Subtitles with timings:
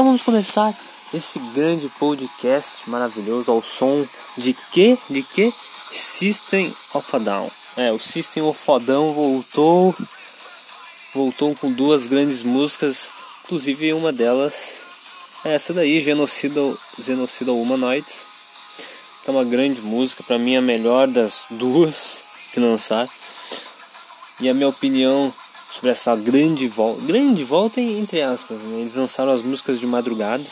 [0.00, 0.74] Então vamos começar
[1.12, 4.02] esse grande podcast maravilhoso ao som
[4.34, 4.96] de que?
[5.10, 5.52] De que?
[5.92, 7.50] System of a Down.
[7.76, 9.94] É, o System of a Down voltou
[11.14, 13.10] voltou com duas grandes músicas,
[13.44, 14.54] inclusive uma delas
[15.44, 16.62] é essa daí, Genocida,
[17.04, 18.24] Genocida Humanoids.
[19.28, 23.10] É uma grande música, para mim a melhor das duas que lançaram.
[24.40, 25.30] E a minha opinião
[25.70, 27.00] sobre essa grande volta.
[27.02, 28.60] Grande volta entre aspas.
[28.62, 28.80] Né?
[28.80, 30.44] Eles lançaram as músicas de madrugada.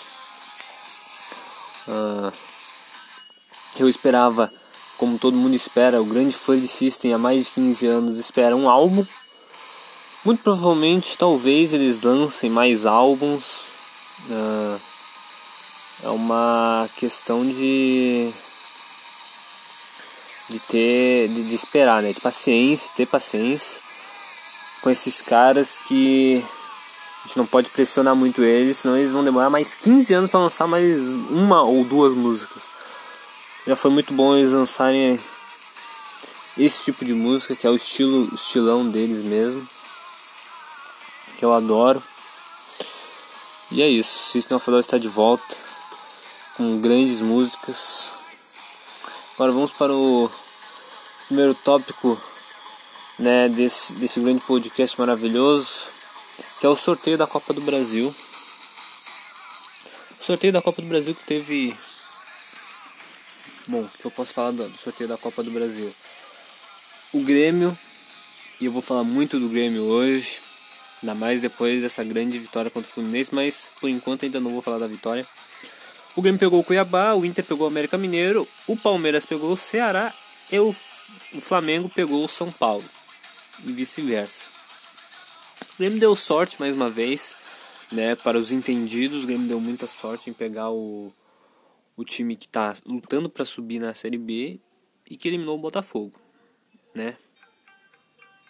[1.88, 2.32] Ah,
[3.78, 4.52] eu esperava,
[4.96, 8.56] como todo mundo espera, o grande fã de System há mais de 15 anos espera
[8.56, 9.04] um álbum.
[10.24, 13.62] Muito provavelmente, talvez eles lancem mais álbuns.
[14.30, 14.78] Ah,
[16.04, 18.30] é uma questão de
[20.50, 22.12] de ter de, de esperar, né?
[22.12, 23.87] De paciência, ter paciência
[24.88, 26.42] com esses caras que
[27.22, 30.40] a gente não pode pressionar muito eles, senão eles vão demorar mais 15 anos para
[30.40, 32.70] lançar mais uma ou duas músicas.
[33.66, 35.20] Já foi muito bom eles lançarem
[36.56, 39.68] esse tipo de música, que é o estilo estilão deles mesmo.
[41.36, 42.02] Que eu adoro.
[43.70, 45.54] E é isso, System of Down está de volta
[46.56, 48.12] com grandes músicas.
[49.34, 50.30] Agora vamos para o
[51.26, 52.18] primeiro tópico
[53.18, 55.68] né, desse, desse grande podcast maravilhoso,
[56.60, 58.14] que é o sorteio da Copa do Brasil.
[60.20, 61.74] O sorteio da Copa do Brasil que teve.
[63.66, 65.92] Bom, o que eu posso falar do, do sorteio da Copa do Brasil?
[67.12, 67.76] O Grêmio,
[68.60, 70.38] e eu vou falar muito do Grêmio hoje,
[71.02, 74.62] ainda mais depois dessa grande vitória contra o Fluminense, mas por enquanto ainda não vou
[74.62, 75.26] falar da vitória.
[76.14, 79.56] O Grêmio pegou o Cuiabá, o Inter pegou o América Mineiro, o Palmeiras pegou o
[79.56, 80.12] Ceará
[80.50, 80.74] e o,
[81.40, 82.84] Flamengo pegou o São Paulo
[83.64, 84.48] e vice-versa.
[85.74, 87.36] O Grêmio deu sorte mais uma vez,
[87.92, 88.14] né?
[88.16, 91.12] Para os entendidos, o Grêmio deu muita sorte em pegar o,
[91.96, 94.60] o time que está lutando para subir na Série B
[95.08, 96.18] e que eliminou o Botafogo,
[96.94, 97.16] né?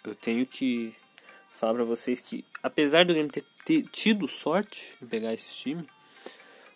[0.03, 0.93] Eu tenho que
[1.55, 5.81] falar para vocês que, apesar do Grêmio ter, ter tido sorte em pegar esse time,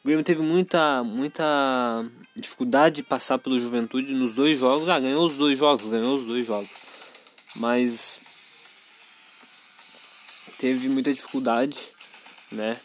[0.03, 2.05] o Grêmio teve muita, muita
[2.35, 4.89] dificuldade de passar pelo Juventude nos dois jogos.
[4.89, 6.69] Ah, ganhou os dois jogos, ganhou os dois jogos.
[7.55, 8.19] Mas
[10.63, 11.77] teve muita dificuldade,
[12.49, 12.79] né?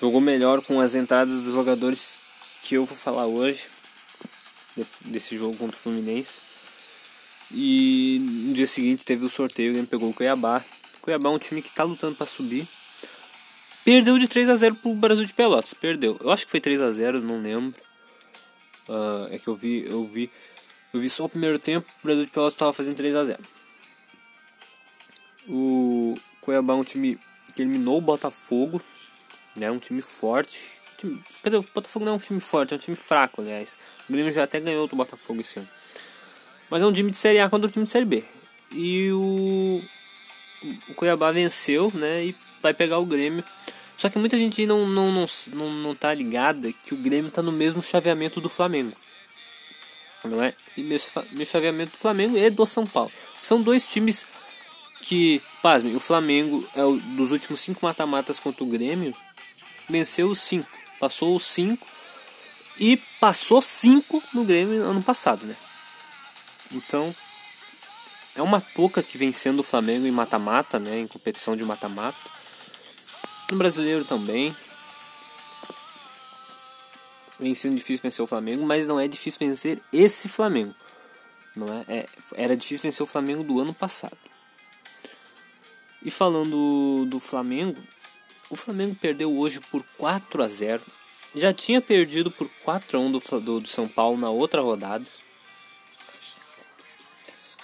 [0.00, 2.18] Jogou melhor com as entradas dos jogadores
[2.62, 3.68] que eu vou falar hoje
[5.02, 6.38] desse jogo contra o Fluminense.
[7.52, 10.64] E no dia seguinte teve o sorteio, ele pegou o Cuiabá.
[10.96, 12.66] O Cuiabá é um time que está lutando para subir.
[13.84, 15.74] Perdeu de 3 a 0 pro Brasil de Pelotas.
[15.74, 16.16] Perdeu.
[16.18, 17.78] Eu acho que foi 3 a 0 não lembro.
[18.88, 20.30] Uh, é que eu vi, eu vi,
[20.94, 21.86] eu vi só o primeiro tempo.
[22.02, 23.38] O Brasil de Pelotas estava fazendo 3 a 0
[25.46, 26.14] O
[26.50, 27.16] Cuiabá é um time
[27.54, 28.82] que eliminou o Botafogo,
[29.54, 29.70] né?
[29.70, 30.72] Um time forte.
[30.98, 33.78] Time, quer dizer, o Botafogo não é um time forte, é um time fraco, aliás.
[34.08, 35.68] O Grêmio já até ganhou do Botafogo esse ano.
[36.68, 38.24] Mas é um time de Série A contra um time de Série B.
[38.72, 39.80] E o,
[40.88, 42.24] o Cuiabá venceu, né?
[42.26, 43.44] E vai pegar o Grêmio.
[43.96, 47.42] Só que muita gente não, não, não, não, não tá ligada que o Grêmio tá
[47.42, 48.92] no mesmo chaveamento do Flamengo.
[50.24, 50.52] Não é?
[50.76, 50.98] E meu,
[51.46, 53.12] chaveamento do Flamengo é do São Paulo.
[53.40, 54.26] São dois times
[55.02, 59.14] que, pasmem, o Flamengo é o dos últimos cinco mata-matas contra o Grêmio,
[59.88, 60.68] venceu os cinco,
[60.98, 61.86] passou os cinco
[62.78, 65.56] e passou cinco no Grêmio ano passado, né?
[66.72, 67.14] Então,
[68.34, 72.18] é uma pouca que vencendo o Flamengo em mata-mata, né, em competição de mata-mata.
[73.50, 74.54] No brasileiro também.
[77.38, 80.74] Vem sendo difícil vencer o Flamengo, mas não é difícil vencer esse Flamengo.
[81.56, 81.84] Não é?
[81.88, 84.16] é era difícil vencer o Flamengo do ano passado.
[86.02, 87.76] E falando do Flamengo,
[88.48, 90.82] o Flamengo perdeu hoje por 4 a 0.
[91.34, 95.04] Já tinha perdido por 4 a 1 do, do, do São Paulo na outra rodada.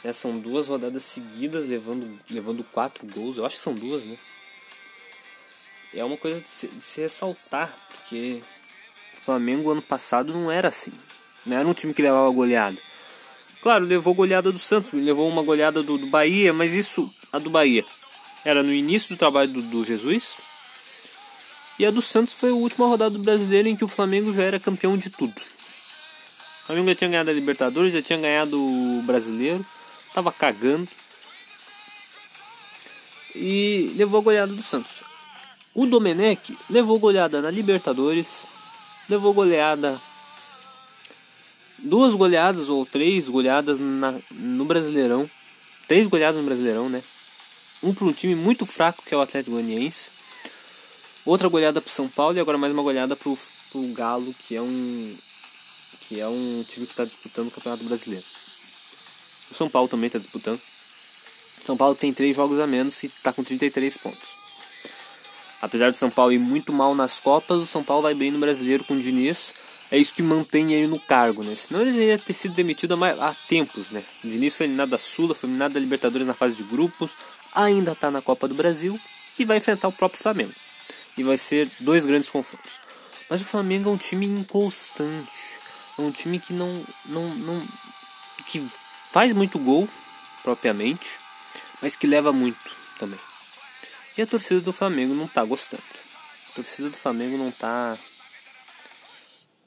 [0.05, 3.38] Já são duas rodadas seguidas levando, levando 4 gols.
[3.38, 4.17] Eu acho que são duas, né?
[5.94, 8.43] É uma coisa de se, de se ressaltar, porque
[9.15, 10.93] o Flamengo ano passado não era assim.
[11.47, 12.77] Não era um time que levava goleada.
[13.62, 17.49] Claro, levou goleada do Santos, levou uma goleada do, do Bahia, mas isso, a do
[17.49, 17.85] Bahia,
[18.47, 20.37] era no início do trabalho do, do Jesus.
[21.81, 24.45] E a do Santos foi a última rodada do brasileiro em que o Flamengo já
[24.45, 25.35] era campeão de tudo.
[25.37, 29.67] O Flamengo já tinha ganhado a Libertadores, já tinha ganhado o brasileiro,
[30.15, 30.89] tava cagando.
[33.35, 35.03] E levou a goleada do Santos.
[35.75, 38.45] O Domenech levou goleada na Libertadores,
[39.09, 40.01] levou goleada.
[41.81, 45.29] Duas goleadas ou três goleadas na, no Brasileirão.
[45.89, 47.03] Três goleadas no Brasileirão, né?
[47.82, 50.08] Um para um time muito fraco que é o Atlético Goianiense.
[51.25, 54.62] Outra goleada para São Paulo e agora mais uma goleada para o Galo, que é
[54.62, 55.17] um
[56.08, 58.25] que é um time que está disputando o Campeonato Brasileiro.
[59.50, 60.61] O São Paulo também está disputando.
[61.64, 64.37] São Paulo tem três jogos a menos e está com 33 pontos.
[65.61, 68.38] Apesar de São Paulo ir muito mal nas Copas, o São Paulo vai bem no
[68.38, 69.52] Brasileiro com o Diniz.
[69.91, 71.55] É isso que mantém ele no cargo, né?
[71.55, 74.03] Senão ele ia ter sido demitido há tempos, né?
[74.25, 77.12] O Diniz foi eliminado da Sula, foi eliminado da Libertadores na fase de grupos,
[77.55, 78.99] ainda está na Copa do Brasil
[79.38, 80.53] e vai enfrentar o próprio Flamengo.
[81.17, 82.73] E vai ser dois grandes confrontos.
[83.31, 85.31] Mas o Flamengo é um time inconstante.
[85.99, 87.62] É um time que não, não, não
[88.47, 88.65] que
[89.11, 89.88] faz muito gol
[90.43, 91.19] propriamente,
[91.81, 93.19] mas que leva muito também.
[94.17, 95.83] E a torcida do Flamengo não tá gostando.
[96.50, 97.97] A torcida do Flamengo não tá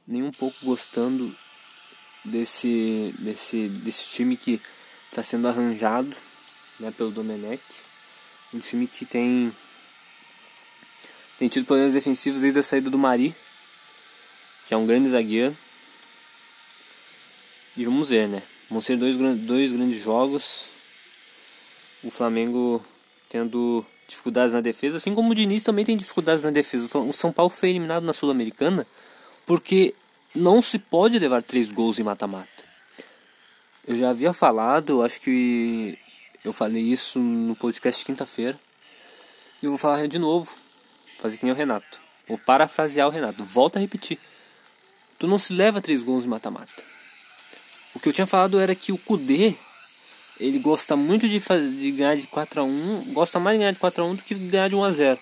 [0.10, 1.34] nem um pouco gostando
[2.26, 4.60] desse desse desse time que
[5.08, 6.10] está sendo arranjado,
[6.80, 7.62] né, pelo Domenech.
[8.52, 9.54] Um time que tem
[11.38, 13.36] tem tido problemas defensivos desde a saída do Mari,
[14.68, 15.56] que é um grande zagueiro.
[17.78, 18.42] E vamos ver, né?
[18.70, 20.66] Vão ser dois, dois grandes jogos.
[22.04, 22.84] O Flamengo
[23.30, 26.90] tendo dificuldades na defesa, assim como o Diniz também tem dificuldades na defesa.
[26.98, 28.88] O São Paulo foi eliminado na Sul-Americana
[29.50, 29.96] porque
[30.36, 32.64] não se pode levar três gols em mata-mata.
[33.84, 35.98] Eu já havia falado, acho que
[36.46, 38.56] eu falei isso no podcast quinta-feira.
[39.60, 40.56] E eu vou falar de novo.
[41.18, 42.00] Fazer que nem o Renato.
[42.28, 43.44] Vou parafrasear o Renato.
[43.44, 44.20] Volta a repetir.
[45.18, 46.84] Tu não se leva três gols em mata-mata.
[47.96, 49.56] O que eu tinha falado era que o Kudê
[50.40, 53.72] ele gosta muito de, fazer, de ganhar de 4 a 1 gosta mais de ganhar
[53.72, 55.20] de 4 a 1 do que de ganhar de 1 a 0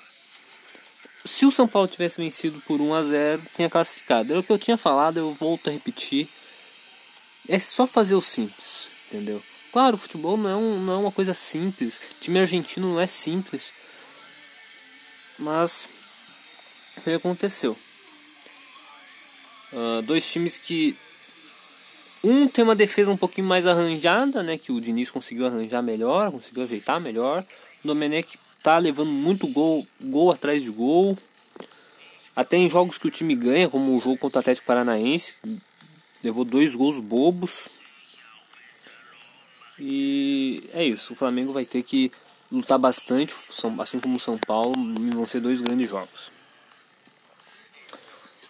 [1.28, 4.32] Se o São Paulo tivesse vencido por 1 a 0 tinha classificado.
[4.32, 6.28] Era o que eu tinha falado, eu volto a repetir.
[7.48, 9.42] É só fazer o simples, entendeu?
[9.72, 11.98] Claro, o futebol não é, um, não é uma coisa simples.
[11.98, 13.72] O time argentino não é simples.
[15.38, 15.88] Mas
[16.98, 17.78] o que aconteceu?
[19.72, 20.98] Uh, dois times que
[22.24, 24.58] um tem uma defesa um pouquinho mais arranjada, né?
[24.58, 27.46] Que o Diniz conseguiu arranjar melhor, conseguiu ajeitar melhor.
[27.84, 31.18] O Domenech tá levando muito gol, gol atrás de gol.
[32.36, 35.34] Até em jogos que o time ganha, como o jogo contra o Atlético Paranaense,
[36.24, 37.68] levou dois gols bobos.
[39.80, 42.12] E é isso, o Flamengo vai ter que
[42.52, 43.34] lutar bastante,
[43.80, 44.74] assim como o São Paulo,
[45.14, 46.32] vão ser dois grandes jogos.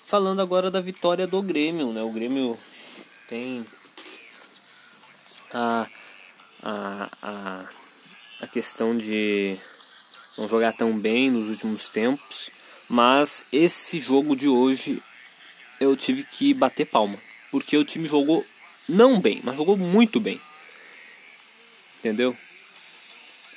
[0.06, 2.01] Falando agora da vitória do Grêmio, né?
[2.01, 2.57] O Grêmio
[3.27, 3.65] tem
[5.54, 5.88] a,
[6.63, 7.65] a, a,
[8.42, 9.57] a questão de
[10.37, 12.49] não jogar tão bem nos últimos tempos,
[12.87, 15.01] mas esse jogo de hoje
[15.79, 17.17] eu tive que bater palma,
[17.51, 18.45] porque o time jogou
[18.87, 20.39] não bem, mas jogou muito bem.
[21.99, 22.35] Entendeu?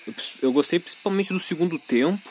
[0.06, 2.30] Eu, eu gostei principalmente do segundo tempo,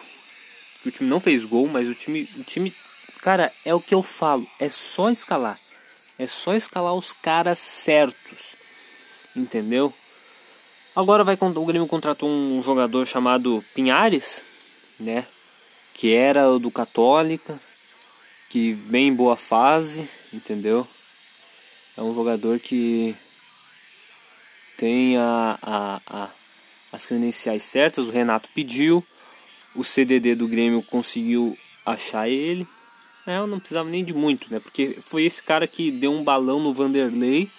[0.82, 2.74] que o time não fez gol, mas o time, o time,
[3.22, 5.60] cara, é o que eu falo, é só escalar.
[6.18, 8.56] É só escalar os caras certos.
[9.34, 9.94] Entendeu?
[11.00, 14.44] Agora vai o Grêmio contratou um jogador chamado Pinhares,
[15.00, 15.26] né?
[15.94, 17.58] Que era do Católica,
[18.50, 20.86] que vem em boa fase, entendeu?
[21.96, 23.16] É um jogador que
[24.76, 26.30] tem a, a, a,
[26.92, 28.10] as credenciais certas.
[28.10, 29.02] O Renato pediu,
[29.74, 32.68] o CDD do Grêmio conseguiu achar ele.
[33.26, 34.60] É, eu não precisava nem de muito, né?
[34.60, 37.50] Porque foi esse cara que deu um balão no Vanderlei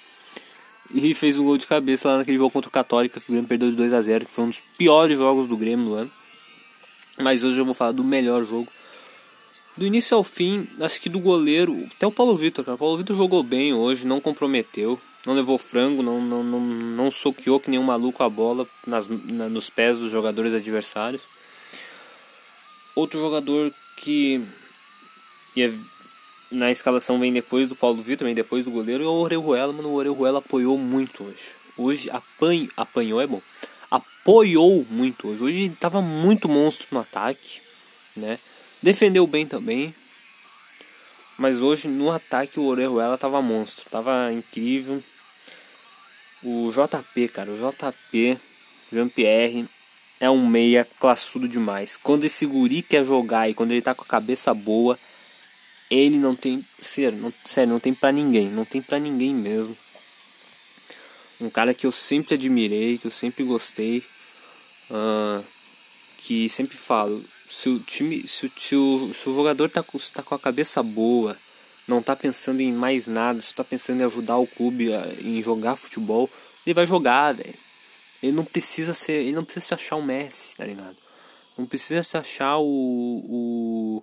[0.92, 3.48] e fez um gol de cabeça lá naquele jogo contra o Católica, que o Grêmio
[3.48, 6.10] perdeu de 2 a 0 que foi um dos piores jogos do Grêmio no ano.
[7.18, 8.68] Mas hoje eu vou falar do melhor jogo.
[9.76, 12.74] Do início ao fim, acho que do goleiro, até o Paulo Vitor, cara.
[12.74, 17.10] O Paulo Vitor jogou bem hoje, não comprometeu, não levou frango, não, não, não, não
[17.10, 21.22] soqueou que nem um maluco a bola nas, na, nos pés dos jogadores adversários.
[22.96, 24.42] Outro jogador que
[25.56, 25.70] é,
[26.50, 29.88] na escalação vem depois do Paulo Vitor, vem depois do goleiro, e o Orejuela, mano,
[29.88, 31.60] o Orejuela apoiou muito hoje.
[31.76, 33.40] Hoje apanho, apanhou é bom.
[33.90, 35.42] Apoiou muito hoje.
[35.42, 37.60] Hoje tava muito monstro no ataque,
[38.16, 38.38] né?
[38.82, 39.94] Defendeu bem também.
[41.38, 45.02] Mas hoje no ataque o Orejuela tava monstro, tava incrível.
[46.42, 48.38] O JP, cara, o JP,
[48.92, 49.66] Jean-Pierre,
[50.18, 51.96] é um meia classudo demais.
[51.96, 54.98] Quando esse guri quer jogar e quando ele tá com a cabeça boa,
[55.90, 56.64] ele não tem.
[56.80, 58.48] Sério, não, sério, não tem pra ninguém.
[58.48, 59.76] Não tem pra ninguém mesmo.
[61.40, 64.04] Um cara que eu sempre admirei, que eu sempre gostei.
[64.90, 65.44] Uh,
[66.18, 68.26] que sempre falo, se o time.
[68.28, 69.82] Se o, se o, se o jogador tá
[70.12, 71.36] tá com a cabeça boa,
[71.88, 75.42] não tá pensando em mais nada, só tá pensando em ajudar o clube, a, em
[75.42, 76.30] jogar futebol,
[76.66, 77.54] ele vai jogar, velho.
[78.22, 79.14] Ele não precisa ser.
[79.14, 80.96] Ele não precisa se achar o Messi, tá ligado?
[81.56, 82.64] Não precisa se achar o.
[83.28, 84.02] o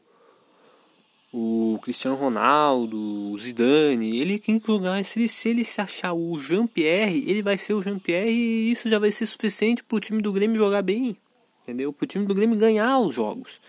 [1.39, 5.06] o Cristiano Ronaldo, o Zidane, ele tem que jogar.
[5.06, 8.89] Se ele, se ele se achar o Jean-Pierre, ele vai ser o Jean-Pierre e isso
[8.89, 11.15] já vai ser suficiente pro time do Grêmio jogar bem.
[11.62, 11.94] Entendeu?
[11.94, 13.62] Pro time do Grêmio ganhar os jogos.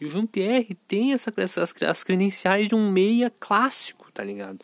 [0.00, 4.58] E o Jean-Pierre tem essa, essas, as credenciais de um meia clássico, tá ligado?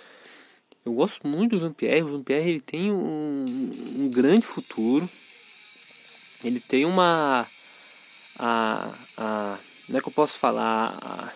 [0.84, 2.02] Eu gosto muito do Jean-Pierre.
[2.02, 3.44] O Jean-Pierre ele tem um,
[3.96, 5.08] um grande futuro.
[6.42, 7.46] Ele tem uma.
[8.36, 10.98] A, a, como é que eu posso falar?
[11.00, 11.32] A,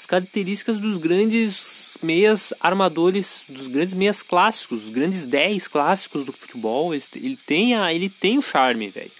[0.00, 6.32] as características dos grandes meias armadores, dos grandes meias clássicos, os grandes 10 clássicos do
[6.32, 6.94] futebol.
[6.94, 9.10] Ele tem, a, ele tem o charme, velho.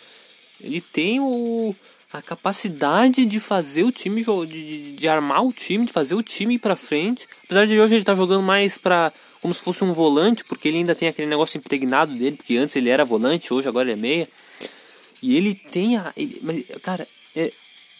[0.60, 1.74] Ele tem o,
[2.12, 6.22] a capacidade de fazer o time, de, de, de, armar o time, de fazer o
[6.22, 7.28] time ir pra frente.
[7.44, 10.78] Apesar de hoje ele tá jogando mais pra, como se fosse um volante, porque ele
[10.78, 14.02] ainda tem aquele negócio impregnado dele, porque antes ele era volante, hoje agora ele é
[14.02, 14.28] meia.
[15.22, 16.10] E ele tem a.
[16.16, 17.06] Ele, mas, cara,
[17.36, 17.52] é,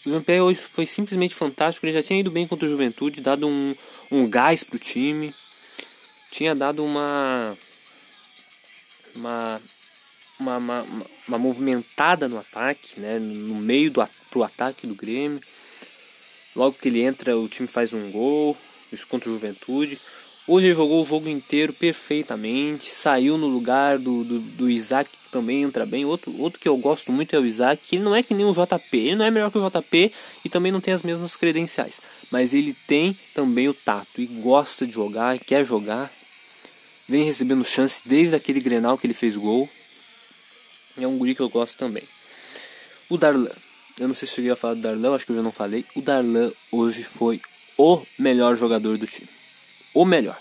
[0.07, 1.85] o Jean-Pierre hoje foi simplesmente fantástico.
[1.85, 3.75] Ele já tinha ido bem contra o Juventude, dado um,
[4.11, 5.35] um gás pro time.
[6.31, 7.57] Tinha dado uma.
[9.15, 9.61] Uma,
[10.39, 10.87] uma, uma,
[11.27, 13.19] uma movimentada no ataque, né?
[13.19, 15.41] no meio do pro ataque do Grêmio.
[16.55, 18.57] Logo que ele entra, o time faz um gol.
[18.93, 20.01] Isso contra o Juventude.
[20.53, 25.63] Hoje jogou o jogo inteiro perfeitamente, saiu no lugar do, do, do Isaac, que também
[25.63, 26.05] entra bem.
[26.05, 28.45] Outro, outro que eu gosto muito é o Isaac, que ele não é que nem
[28.45, 30.13] o JP, ele não é melhor que o JP
[30.45, 32.01] e também não tem as mesmas credenciais.
[32.33, 36.13] Mas ele tem também o tato e gosta de jogar, quer jogar.
[37.09, 39.71] Vem recebendo chance desde aquele Grenal que ele fez gol.
[40.99, 42.03] É um guri que eu gosto também.
[43.09, 43.55] O Darlan.
[44.01, 45.85] Eu não sei se cheguei a falar do Darlan, acho que eu já não falei.
[45.95, 47.41] O Darlan hoje foi
[47.79, 49.40] o melhor jogador do time
[49.95, 50.39] o melhor.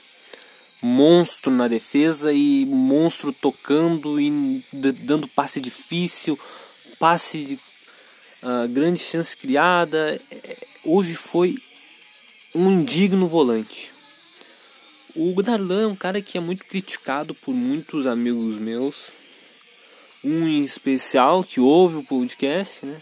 [0.82, 6.40] Monstro na defesa e monstro tocando e dando passe difícil,
[6.98, 7.60] passe de
[8.44, 10.20] uh, grande chance criada.
[10.32, 11.58] É, hoje foi
[12.56, 13.92] um indigno volante.
[15.16, 19.12] O Darlan é um cara que é muito criticado por muitos amigos meus.
[20.24, 23.02] Um em especial que ouve o podcast, né?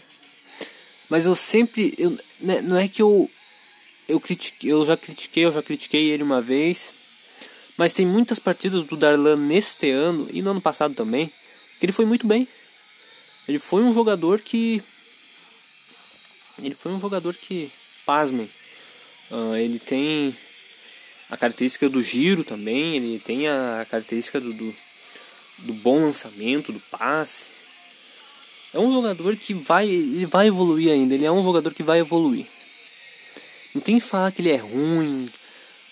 [1.08, 1.94] Mas eu sempre.
[1.98, 3.30] Eu, né, não é que eu
[4.08, 6.92] eu, critiquei, eu já critiquei, eu já critiquei ele uma vez.
[7.76, 11.32] Mas tem muitas partidas do Darlan neste ano e no ano passado também
[11.78, 12.46] que ele foi muito bem.
[13.46, 14.82] Ele foi um jogador que.
[16.62, 17.70] Ele foi um jogador que.
[18.04, 18.48] Pasmem.
[19.30, 20.36] Uh, ele tem
[21.30, 22.96] a característica do giro também.
[22.96, 24.74] Ele tem a característica do, do,
[25.58, 27.50] do bom lançamento, do passe.
[28.72, 29.86] É um jogador que vai.
[29.88, 31.14] Ele vai evoluir ainda.
[31.14, 32.46] Ele é um jogador que vai evoluir.
[33.78, 35.30] Não tem que falar que ele é ruim.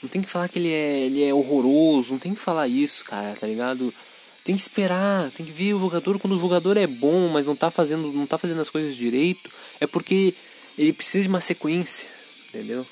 [0.03, 2.11] Não tem que falar que ele é, ele é horroroso.
[2.11, 3.95] Não tem que falar isso, cara, tá ligado?
[4.43, 7.55] Tem que esperar, tem que ver o jogador quando o jogador é bom, mas não
[7.55, 9.49] tá fazendo, não tá fazendo as coisas direito,
[9.81, 10.35] é porque
[10.77, 12.09] ele precisa de uma sequência,
[12.49, 12.85] entendeu?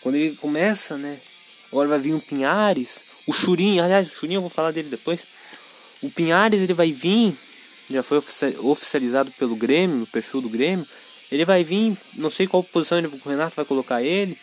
[0.00, 1.20] Quando ele começa, né?
[1.70, 5.26] Agora vai vir um Pinhares, o Churinho, aliás, o Churinho eu vou falar dele depois.
[6.02, 7.36] O Pinhares ele vai vir,
[7.88, 10.86] já foi oficializado pelo Grêmio, no perfil do Grêmio,
[11.30, 14.36] ele vai vir, não sei qual posição ele, o Renato vai colocar ele.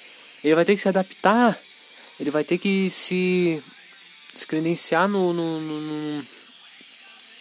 [0.44, 1.58] Ele vai ter que se adaptar.
[2.20, 3.62] Ele vai ter que se,
[4.36, 6.26] se credenciar no, no, no, no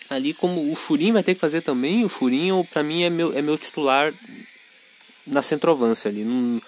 [0.09, 2.05] ali como o Churin vai ter que fazer também.
[2.05, 4.13] O Churin, para mim, é meu, é meu titular
[5.27, 6.61] na centroavância ali, no,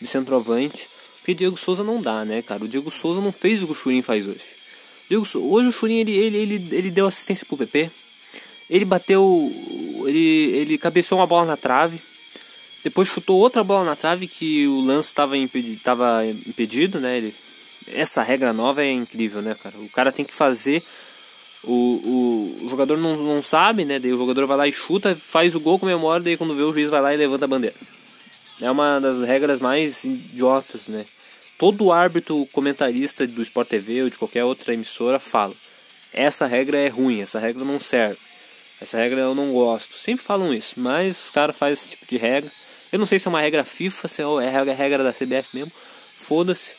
[0.00, 0.88] de centroavante.
[1.18, 2.64] Porque Diego Souza não dá, né, cara?
[2.64, 4.44] O Diego Souza não fez o que o Churin faz hoje.
[5.08, 7.90] Diego, hoje o Churin ele, ele, ele, ele deu assistência pro PP.
[8.70, 9.52] Ele bateu.
[10.06, 12.00] Ele, ele cabeceou uma bola na trave.
[12.82, 15.80] Depois chutou outra bola na trave que o lance estava impedido,
[16.46, 17.18] impedido, né?
[17.18, 17.34] Ele,
[17.88, 19.76] essa regra nova é incrível, né, cara?
[19.78, 20.82] O cara tem que fazer.
[21.62, 24.00] O, o, o jogador não, não sabe, né?
[24.00, 26.72] Daí o jogador vai lá e chuta, faz o gol, comemora, daí quando vê o
[26.72, 27.76] juiz vai lá e levanta a bandeira.
[28.60, 31.04] É uma das regras mais idiotas, né?
[31.56, 35.54] Todo árbitro comentarista do Sport TV ou de qualquer outra emissora fala:
[36.12, 38.18] essa regra é ruim, essa regra não serve,
[38.80, 39.94] essa regra eu não gosto.
[39.94, 42.50] Sempre falam isso, mas os caras fazem esse tipo de regra
[42.92, 45.72] eu não sei se é uma regra FIFA, se é regra da CBF mesmo.
[45.74, 46.74] Foda-se.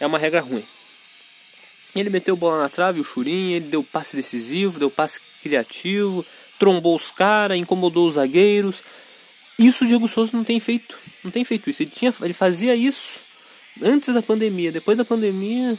[0.00, 0.64] É uma regra ruim.
[1.94, 6.26] Ele meteu bola na trave, o Churin, ele deu passe decisivo, deu passe criativo,
[6.58, 8.82] trombou os caras, incomodou os zagueiros.
[9.56, 10.98] Isso o Diego Souza não tem feito.
[11.22, 11.84] Não tem feito isso.
[11.84, 13.20] Ele, tinha, ele fazia isso
[13.80, 14.72] antes da pandemia.
[14.72, 15.78] Depois da pandemia,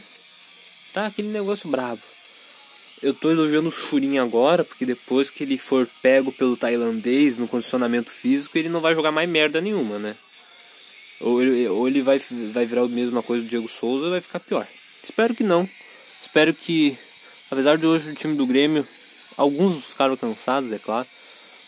[0.94, 2.00] tá aquele negócio brabo.
[3.02, 7.46] Eu tô elogiando o Churin agora, porque depois que ele for pego pelo tailandês no
[7.46, 10.16] condicionamento físico, ele não vai jogar mais merda nenhuma, né?
[11.20, 12.18] Ou ele, ou ele vai,
[12.52, 14.66] vai virar a mesma coisa do Diego Souza, vai ficar pior.
[15.02, 15.68] Espero que não.
[16.20, 16.96] Espero que,
[17.50, 18.86] apesar de hoje o time do Grêmio,
[19.36, 21.06] alguns ficaram cansados, é claro.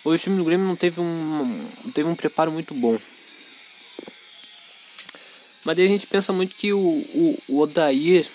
[0.04, 2.98] Hoje o time do Grêmio não teve um, teve um preparo muito bom.
[5.64, 8.26] Mas daí a gente pensa muito que o, o, o Odair,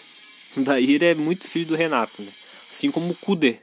[0.55, 2.31] o Odair é muito filho do Renato, né?
[2.73, 3.59] Assim como o Kudê.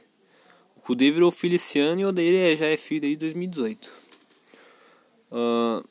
[0.77, 3.91] O Kudê virou filho esse ano e o Odair é, já é filho aí 2018.
[5.29, 5.85] Uh,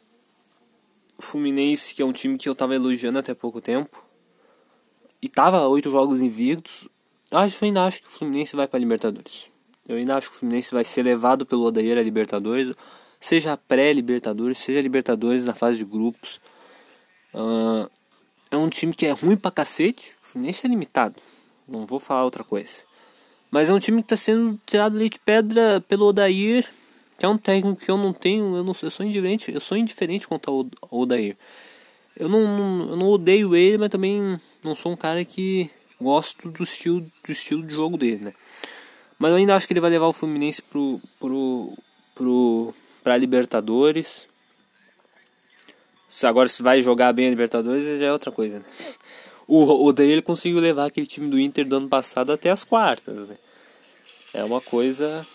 [1.20, 4.02] Fluminense, que é um time que eu tava elogiando até pouco tempo.
[5.20, 6.88] E tava oito jogos invictos.
[7.30, 9.50] Acho, eu ainda acho que o Fluminense vai para Libertadores.
[9.86, 12.74] Eu ainda acho que o Fluminense vai ser levado pelo Odair a Libertadores.
[13.20, 16.40] Seja pré-Libertadores, seja Libertadores na fase de grupos.
[17.34, 17.86] Uh,
[18.50, 20.16] é um time que é ruim pra cacete.
[20.22, 21.16] O Fluminense é limitado.
[21.68, 22.88] Não vou falar outra coisa.
[23.50, 26.68] Mas é um time que está sendo tirado leite de pedra pelo Odair,
[27.18, 29.76] que é um técnico que eu não tenho, eu, não, eu sou indiferente, eu sou
[29.76, 31.36] indiferente quanto ao Odair.
[32.16, 36.62] Eu não, eu não odeio ele, mas também não sou um cara que gosto do
[36.62, 38.32] estilo, do estilo de jogo dele, né?
[39.18, 41.76] Mas eu ainda acho que ele vai levar o Fluminense pro, pro,
[42.14, 44.28] pro, pra Libertadores.
[46.24, 48.64] Agora se vai jogar bem a Libertadores já é outra coisa, né?
[49.52, 53.26] O Odair ele conseguiu levar aquele time do Inter do ano passado até as quartas,
[53.26, 53.36] né?
[54.32, 55.26] É uma coisa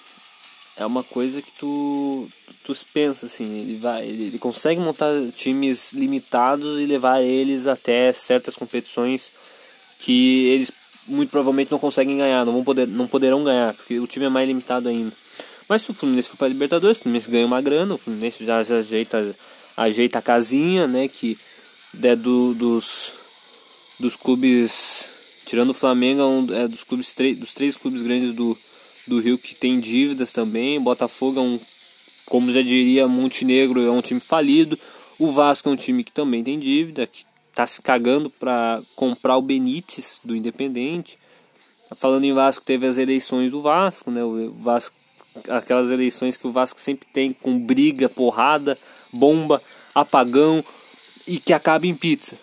[0.77, 2.25] é uma coisa que tu
[2.63, 8.13] tu pensa assim, ele vai ele, ele consegue montar times limitados e levar eles até
[8.13, 9.33] certas competições
[9.99, 10.71] que eles
[11.05, 14.29] muito provavelmente não conseguem ganhar, não vão poder não poderão ganhar, porque o time é
[14.29, 15.11] mais limitado ainda.
[15.67, 18.63] Mas se o Fluminense for para Libertadores, o Fluminense ganha uma grana, o Fluminense já,
[18.63, 19.35] já ajeita
[19.75, 21.37] ajeita a casinha, né, que
[22.01, 23.24] é do, dos
[23.99, 25.09] dos clubes,
[25.45, 28.57] tirando o Flamengo, é, um, é dos clubes dos três clubes grandes do,
[29.07, 30.79] do Rio que tem dívidas também.
[30.79, 31.59] Botafogo é um,
[32.25, 34.77] como já diria, Montenegro é um time falido.
[35.17, 39.37] O Vasco é um time que também tem dívida, que está se cagando para comprar
[39.37, 41.17] o Benítez do Independente.
[41.95, 44.23] Falando em Vasco, teve as eleições do Vasco, né?
[44.23, 44.95] O Vasco,
[45.47, 48.77] aquelas eleições que o Vasco sempre tem com briga, porrada,
[49.13, 49.61] bomba,
[49.93, 50.63] apagão
[51.25, 52.37] e que acaba em pizza.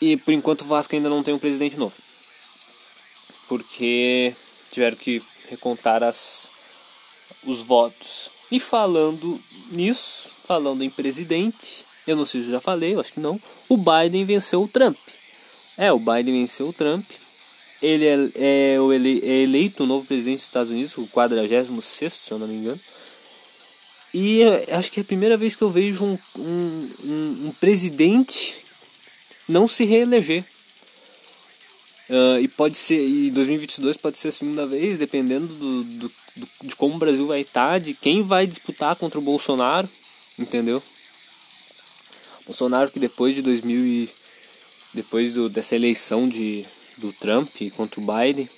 [0.00, 1.94] E por enquanto o Vasco ainda não tem um presidente novo.
[3.48, 4.34] Porque
[4.70, 6.50] tiveram que recontar as,
[7.44, 8.30] os votos.
[8.50, 13.20] E falando nisso, falando em presidente, eu não sei se já falei, eu acho que
[13.20, 13.40] não.
[13.68, 14.96] O Biden venceu o Trump.
[15.76, 17.04] É, o Biden venceu o Trump.
[17.82, 22.12] Ele é, é, o ele, é eleito o novo presidente dos Estados Unidos, o 46,
[22.12, 22.80] se eu não me engano.
[24.14, 24.40] E
[24.72, 28.65] acho que é a primeira vez que eu vejo um, um, um, um presidente
[29.48, 30.44] não se reeleger.
[32.08, 36.48] Uh, e pode ser, e 2022 pode ser a segunda vez, dependendo do, do, do,
[36.62, 39.88] de como o Brasil vai estar, de quem vai disputar contra o Bolsonaro,
[40.38, 40.80] entendeu?
[42.44, 44.10] Bolsonaro que depois de 2000 e,
[44.94, 46.64] depois do, dessa eleição de,
[46.96, 48.48] do Trump contra o Biden,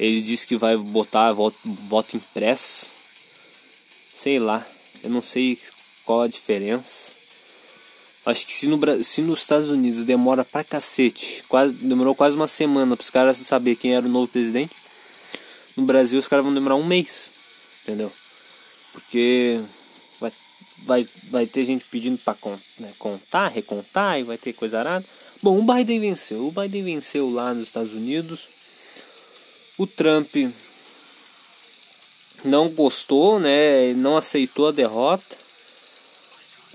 [0.00, 2.86] ele disse que vai botar voto, voto impresso.
[4.14, 4.66] Sei lá,
[5.02, 5.58] eu não sei
[6.04, 7.12] qual a diferença.
[8.26, 12.48] Acho que se, no, se nos Estados Unidos demora pra cacete, quase, demorou quase uma
[12.48, 14.74] semana para os caras saber quem era o novo presidente,
[15.76, 17.30] no Brasil os caras vão demorar um mês,
[17.84, 18.10] entendeu?
[18.92, 19.60] Porque
[20.18, 20.32] vai,
[20.84, 22.36] vai, vai ter gente pedindo para
[22.80, 25.04] né, contar, recontar e vai ter coisa arada.
[25.40, 26.48] Bom, o Biden venceu.
[26.48, 28.48] O Biden venceu lá nos Estados Unidos.
[29.78, 30.34] O Trump
[32.44, 33.92] não gostou, né?
[33.92, 35.45] Não aceitou a derrota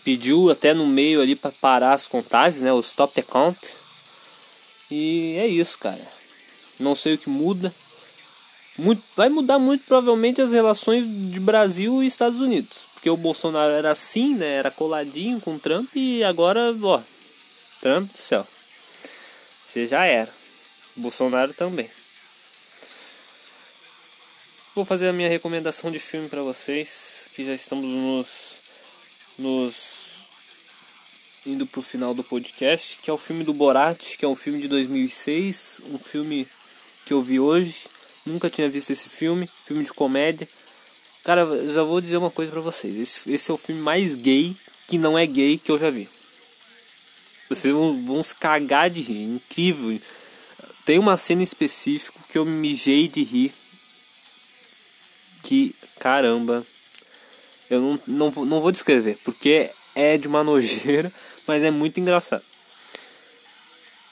[0.04, 2.72] pediu até no meio ali para parar as contagens, né?
[2.74, 3.58] O stop the count.
[4.90, 6.06] E é isso, cara.
[6.80, 7.74] Não sei o que muda.
[8.78, 12.88] Muito, vai mudar muito provavelmente as relações de Brasil e Estados Unidos.
[12.94, 14.56] Porque o Bolsonaro era assim, né?
[14.56, 17.02] Era coladinho com o Trump e agora, ó.
[17.80, 18.48] Trump do céu.
[19.66, 20.32] Você já era.
[20.96, 21.90] Bolsonaro também.
[24.74, 27.28] Vou fazer a minha recomendação de filme para vocês.
[27.36, 28.61] Que já estamos nos
[29.42, 30.28] nos
[31.46, 34.62] indo pro final do podcast, que é o filme do Borat, que é um filme
[34.62, 36.48] de 2006, um filme
[37.06, 37.88] que eu vi hoje,
[38.26, 40.48] nunca tinha visto esse filme, filme de comédia.
[41.24, 44.56] Cara, já vou dizer uma coisa para vocês, esse, esse é o filme mais gay
[44.88, 46.08] que não é gay que eu já vi.
[47.50, 50.00] Vocês vão, vão se cagar de rir, incrível.
[50.86, 53.54] tem uma cena em específico que eu me mijei de rir.
[55.44, 56.66] Que, caramba,
[57.72, 61.12] eu não, não, não vou descrever, porque é de uma nojeira,
[61.48, 62.44] mas é muito engraçado.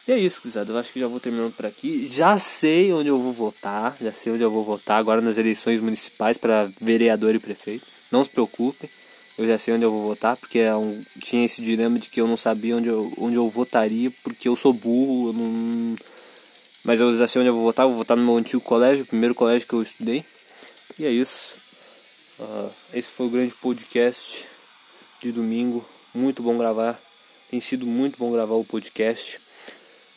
[0.07, 0.71] E é isso, gurizada.
[0.71, 2.07] Eu acho que já vou terminando por aqui.
[2.07, 3.95] Já sei onde eu vou votar.
[4.01, 7.85] Já sei onde eu vou votar agora nas eleições municipais para vereador e prefeito.
[8.11, 8.89] Não se preocupem.
[9.37, 12.19] Eu já sei onde eu vou votar, porque é um, tinha esse dilema de que
[12.19, 15.95] eu não sabia onde eu, onde eu votaria, porque eu sou burro, eu não...
[16.83, 17.85] mas eu já sei onde eu vou votar.
[17.85, 20.25] Vou votar no meu antigo colégio, o primeiro colégio que eu estudei.
[20.97, 21.68] E é isso.
[22.39, 24.47] Uh, esse foi o grande podcast
[25.21, 25.85] de domingo.
[26.13, 26.99] Muito bom gravar.
[27.49, 29.41] Tem sido muito bom gravar o podcast.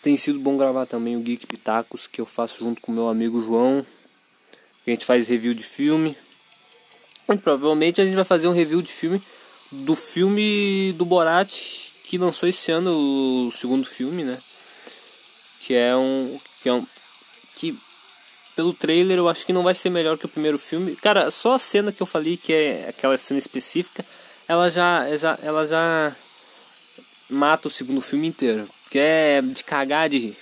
[0.00, 3.42] Tem sido bom gravar também o Geek Pitacos, que eu faço junto com meu amigo
[3.42, 3.84] João.
[4.86, 6.16] A gente faz review de filme.
[7.28, 9.20] E provavelmente a gente vai fazer um review de filme
[9.70, 11.52] do filme do Borat
[12.04, 14.38] que lançou esse ano, o segundo filme, né?
[15.60, 16.86] Que é um que é um
[18.54, 20.96] pelo trailer eu acho que não vai ser melhor que o primeiro filme.
[20.96, 24.04] Cara, só a cena que eu falei que é aquela cena específica,
[24.48, 25.06] ela já
[25.42, 26.16] ela já
[27.30, 30.36] mata o segundo filme inteiro que é de cagar de rir.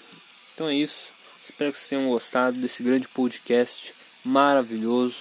[0.53, 1.13] Então é isso.
[1.45, 3.95] Espero que vocês tenham gostado desse grande podcast
[4.25, 5.19] maravilhoso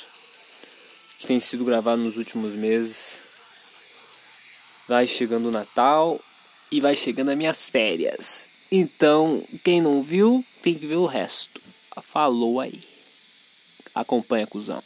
[1.20, 3.20] que tem sido gravado nos últimos meses.
[4.88, 6.20] Vai chegando o Natal
[6.72, 8.50] e vai chegando as minhas férias.
[8.72, 11.62] Então, quem não viu, tem que ver o resto.
[12.02, 12.82] Falou aí.
[13.94, 14.84] Acompanha, cuzão.